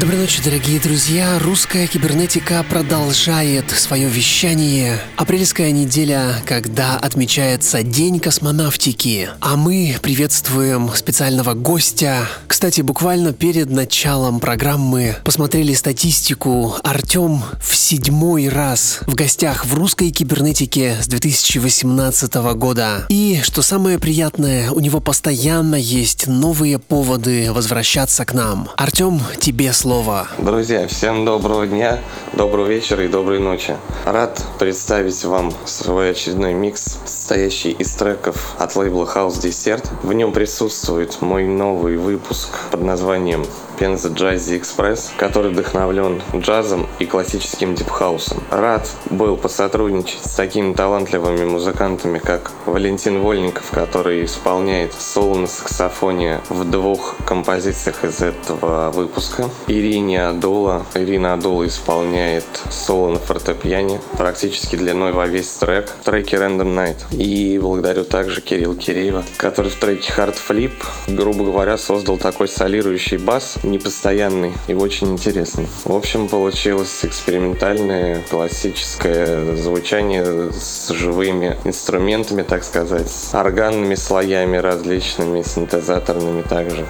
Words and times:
Доброй 0.00 0.20
ночи, 0.20 0.40
дорогие 0.42 0.80
друзья. 0.80 1.38
Русская 1.40 1.86
кибернетика 1.86 2.64
продолжает 2.66 3.68
свое 3.70 4.08
вещание. 4.08 4.98
Апрельская 5.18 5.72
неделя, 5.72 6.36
когда 6.46 6.96
отмечается 6.96 7.82
День 7.82 8.18
космонавтики. 8.18 9.28
А 9.40 9.56
мы 9.56 9.94
приветствуем 10.00 10.90
специального 10.94 11.52
гостя. 11.52 12.26
Кстати, 12.46 12.80
буквально 12.80 13.34
перед 13.34 13.68
началом 13.68 14.40
программы 14.40 15.16
посмотрели 15.22 15.74
статистику. 15.74 16.76
Артем 16.82 17.42
в 17.60 17.76
седьмой 17.76 18.48
раз 18.48 19.00
в 19.06 19.14
гостях 19.14 19.66
в 19.66 19.74
русской 19.74 20.10
кибернетике 20.12 20.96
с 20.98 21.08
2018 21.08 22.34
года. 22.54 23.04
И, 23.10 23.42
что 23.42 23.60
самое 23.60 23.98
приятное, 23.98 24.70
у 24.70 24.80
него 24.80 25.00
постоянно 25.00 25.74
есть 25.74 26.26
новые 26.26 26.78
поводы 26.78 27.52
возвращаться 27.52 28.24
к 28.24 28.32
нам. 28.32 28.70
Артем, 28.78 29.20
тебе 29.42 29.74
слово 29.74 29.89
слово. 29.90 30.28
Друзья, 30.38 30.86
всем 30.86 31.24
доброго 31.24 31.66
дня, 31.66 31.98
доброго 32.32 32.66
вечера 32.66 33.04
и 33.04 33.08
доброй 33.08 33.40
ночи. 33.40 33.76
Рад 34.04 34.40
представить 34.60 35.24
вам 35.24 35.52
свой 35.64 36.12
очередной 36.12 36.54
микс, 36.54 37.00
состоящий 37.04 37.72
из 37.72 37.90
треков 37.94 38.54
от 38.56 38.76
лейбла 38.76 39.04
House 39.12 39.42
Dessert. 39.42 39.84
В 40.04 40.12
нем 40.12 40.30
присутствует 40.30 41.20
мой 41.20 41.44
новый 41.44 41.96
выпуск 41.96 42.50
под 42.70 42.82
названием 42.82 43.44
Пенза 43.80 44.10
Джази 44.10 44.58
Экспресс, 44.58 45.10
который 45.16 45.52
вдохновлен 45.52 46.20
джазом 46.36 46.86
и 46.98 47.06
классическим 47.06 47.74
дипхаусом. 47.74 48.42
Рад 48.50 48.86
был 49.08 49.38
посотрудничать 49.38 50.22
с 50.22 50.34
такими 50.34 50.74
талантливыми 50.74 51.46
музыкантами, 51.46 52.18
как 52.18 52.52
Валентин 52.66 53.20
Вольников, 53.20 53.70
который 53.70 54.26
исполняет 54.26 54.92
соло 54.92 55.38
на 55.38 55.46
саксофоне 55.46 56.42
в 56.50 56.70
двух 56.70 57.16
композициях 57.26 58.04
из 58.04 58.20
этого 58.20 58.90
выпуска. 58.90 59.48
Ирине 59.66 60.26
Адула. 60.26 60.84
Ирина 60.94 61.32
Адула 61.32 61.66
исполняет 61.66 62.44
соло 62.68 63.12
на 63.12 63.18
фортепиане, 63.18 63.98
практически 64.18 64.76
длиной 64.76 65.12
во 65.12 65.26
весь 65.26 65.48
трек, 65.52 65.88
в 66.02 66.04
треке 66.04 66.36
Random 66.36 66.74
Night. 66.74 66.98
И 67.12 67.58
благодарю 67.58 68.04
также 68.04 68.42
Кирилл 68.42 68.74
Киреева, 68.74 69.24
который 69.38 69.70
в 69.70 69.76
треке 69.76 70.12
Hard 70.14 70.36
Flip, 70.36 70.74
грубо 71.08 71.44
говоря, 71.44 71.78
создал 71.78 72.18
такой 72.18 72.46
солирующий 72.46 73.16
бас, 73.16 73.56
непостоянный 73.70 74.52
и 74.68 74.74
очень 74.74 75.12
интересный. 75.12 75.66
В 75.84 75.94
общем, 75.94 76.28
получилось 76.28 77.04
экспериментальное 77.04 78.22
классическое 78.28 79.56
звучание 79.56 80.52
с 80.52 80.88
живыми 80.90 81.56
инструментами, 81.64 82.42
так 82.42 82.64
сказать, 82.64 83.10
с 83.10 83.34
органными 83.34 83.94
слоями 83.94 84.56
различными, 84.56 85.42
синтезаторными 85.42 86.42
также 86.42 86.86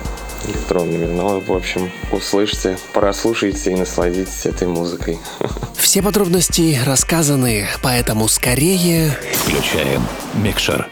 электронными. 0.47 1.07
Ну, 1.07 1.41
в 1.41 1.53
общем, 1.53 1.91
услышьте, 2.13 2.77
прослушайте 2.93 3.73
и 3.73 3.77
насладитесь 3.77 4.47
этой 4.47 4.69
музыкой. 4.69 5.19
Все 5.77 6.03
подробности 6.03 6.79
рассказаны, 6.85 7.67
поэтому 7.83 8.29
скорее... 8.29 9.17
Включаем 9.45 10.03
микшер. 10.35 10.89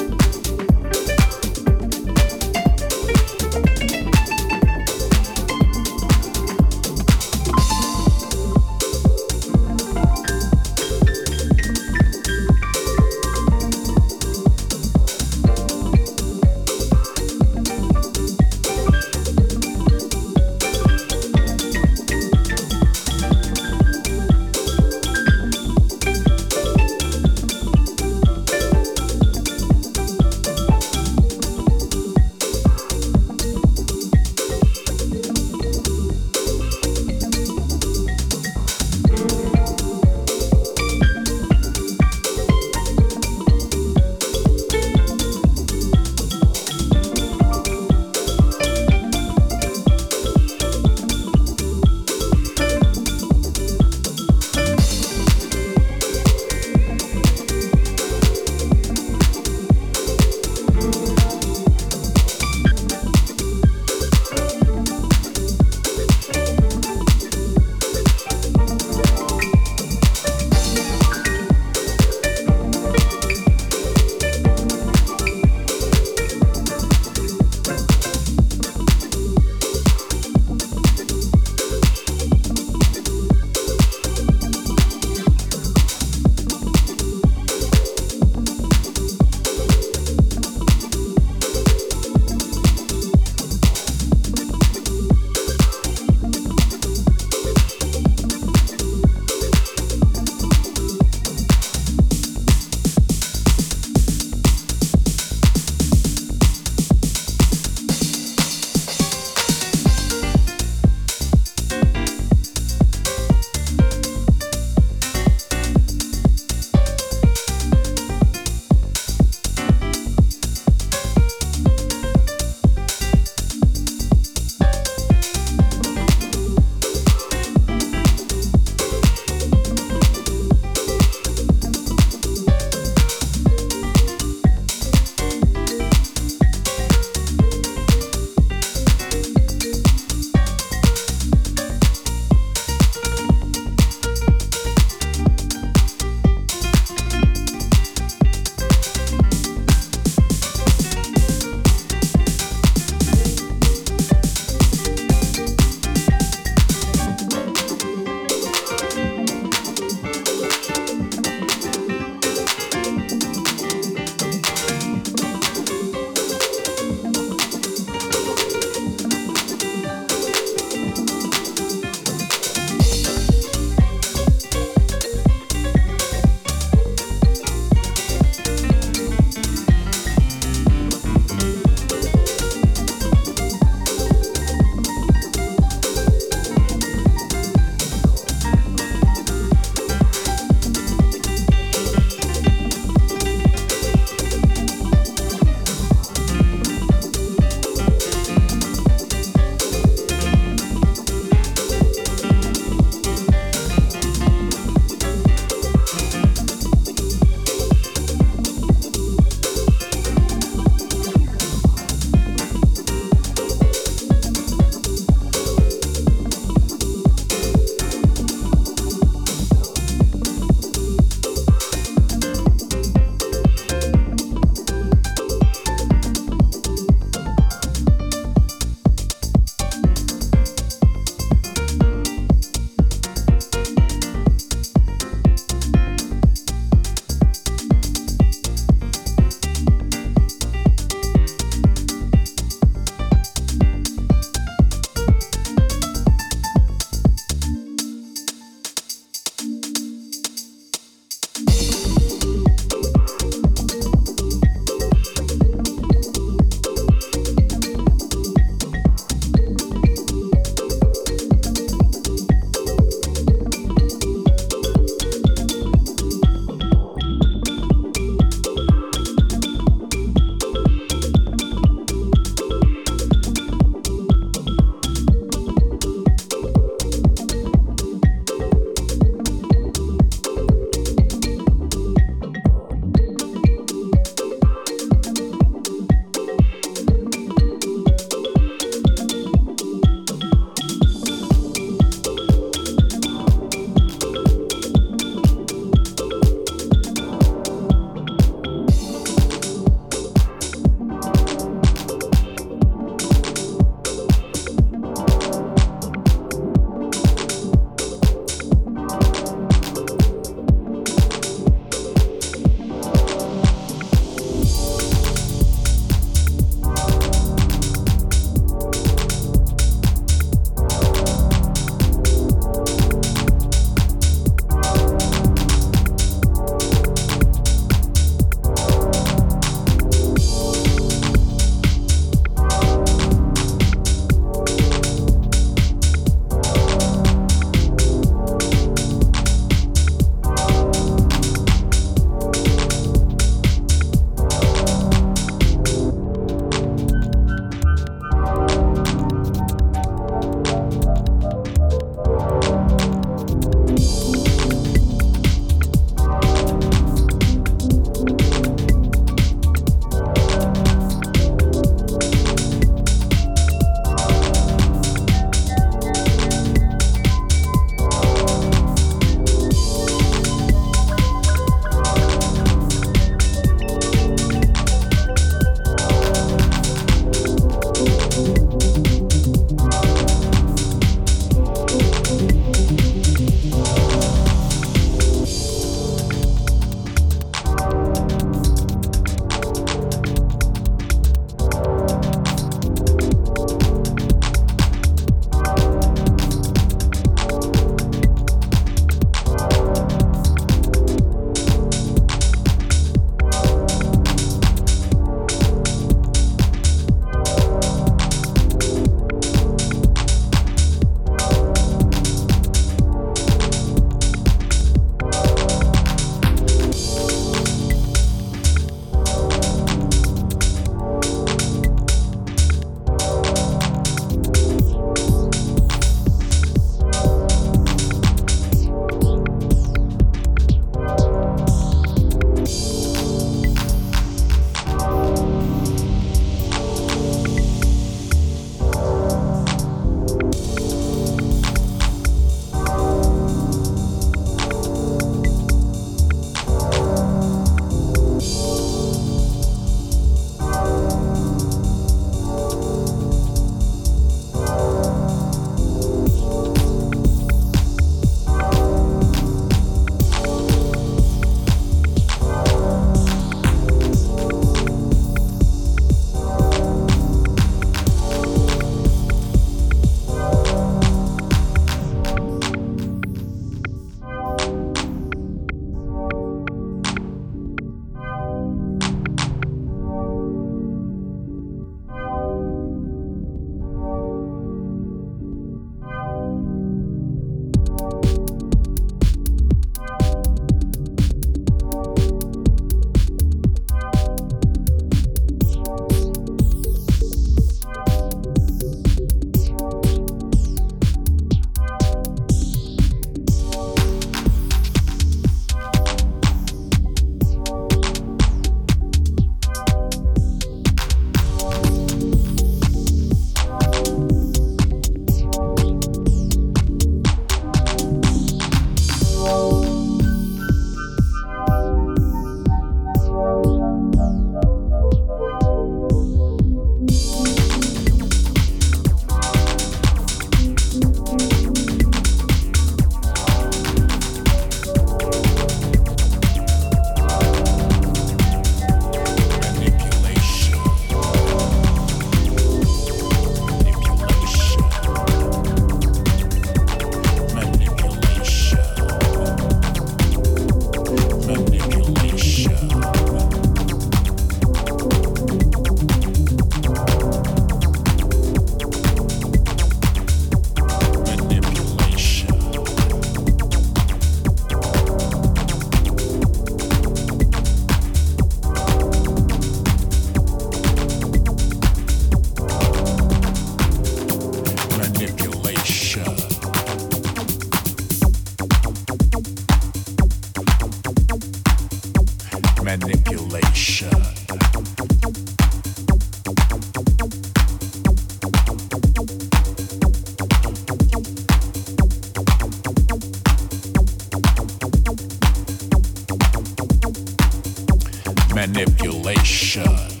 Manipulation. 598.41 600.00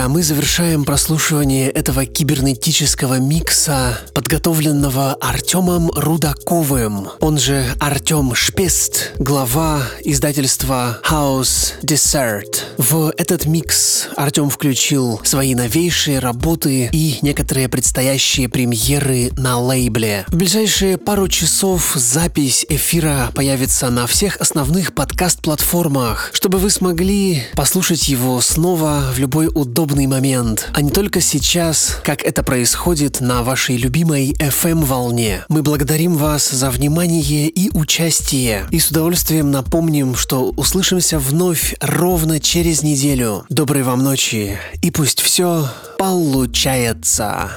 Друзья, 0.00 0.14
мы 0.14 0.22
завершаем 0.22 0.86
прослушивание 0.86 1.68
этого 1.68 2.06
кибернетического 2.06 3.18
микса, 3.18 4.00
подготовленного 4.30 5.14
Артемом 5.14 5.90
Рудаковым, 5.90 7.08
он 7.18 7.36
же 7.36 7.64
Артем 7.80 8.32
Шпест, 8.32 9.10
глава 9.18 9.82
издательства 10.04 11.00
House 11.02 11.72
Dessert. 11.82 12.60
В 12.78 13.12
этот 13.16 13.46
микс 13.46 14.06
Артем 14.16 14.48
включил 14.48 15.20
свои 15.24 15.56
новейшие 15.56 16.20
работы 16.20 16.90
и 16.92 17.18
некоторые 17.22 17.68
предстоящие 17.68 18.48
премьеры 18.48 19.32
на 19.36 19.58
лейбле. 19.58 20.24
В 20.28 20.36
ближайшие 20.36 20.96
пару 20.96 21.26
часов 21.26 21.94
запись 21.96 22.64
эфира 22.68 23.32
появится 23.34 23.90
на 23.90 24.06
всех 24.06 24.36
основных 24.36 24.94
подкаст-платформах, 24.94 26.30
чтобы 26.32 26.58
вы 26.58 26.70
смогли 26.70 27.42
послушать 27.56 28.08
его 28.08 28.40
снова 28.40 29.10
в 29.12 29.18
любой 29.18 29.48
удобный 29.52 30.06
момент, 30.06 30.70
а 30.72 30.82
не 30.82 30.90
только 30.90 31.20
сейчас, 31.20 31.98
как 32.04 32.22
это 32.22 32.44
происходит 32.44 33.20
на 33.20 33.42
вашей 33.42 33.76
любимой 34.20 34.34
FM-волне. 34.38 35.44
Мы 35.48 35.62
благодарим 35.62 36.16
вас 36.16 36.50
за 36.50 36.70
внимание 36.70 37.48
и 37.48 37.70
участие, 37.72 38.66
и 38.70 38.78
с 38.78 38.90
удовольствием 38.90 39.50
напомним, 39.50 40.14
что 40.14 40.50
услышимся 40.56 41.18
вновь 41.18 41.74
ровно 41.80 42.40
через 42.40 42.82
неделю. 42.82 43.44
Доброй 43.48 43.82
вам 43.82 44.02
ночи, 44.02 44.58
и 44.82 44.90
пусть 44.90 45.20
все 45.20 45.66
получается. 45.98 47.50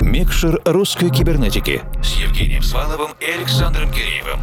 Микшер 0.00 0.60
русской 0.64 1.10
кибернетики 1.10 1.82
с 2.02 2.16
Евгением 2.16 2.62
Сваловым 2.62 3.12
и 3.20 3.24
Александром 3.24 3.90
Киреевым. 3.90 4.40